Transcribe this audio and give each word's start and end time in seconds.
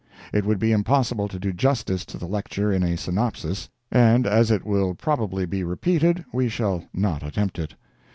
It 0.33 0.45
would 0.45 0.57
be 0.57 0.71
impossible 0.71 1.27
to 1.27 1.37
do 1.37 1.53
justice 1.53 2.05
to 2.05 2.17
the 2.17 2.25
lecture 2.25 2.71
in 2.73 2.81
a 2.81 2.97
synopsis, 2.97 3.69
and 3.91 4.25
as 4.25 4.49
it 4.49 4.65
will 4.65 4.95
probably 4.95 5.45
be 5.45 5.63
repeated, 5.63 6.25
we 6.33 6.49
shall 6.49 6.85
not 6.91 7.21
attempt 7.21 7.59
it. 7.59 7.75